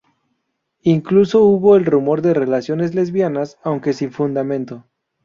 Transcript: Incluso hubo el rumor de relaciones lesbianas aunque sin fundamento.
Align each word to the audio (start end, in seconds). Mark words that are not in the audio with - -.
Incluso 0.81 1.43
hubo 1.43 1.75
el 1.77 1.85
rumor 1.85 2.23
de 2.23 2.33
relaciones 2.33 2.95
lesbianas 2.95 3.59
aunque 3.63 3.93
sin 3.93 4.11
fundamento. 4.11 4.87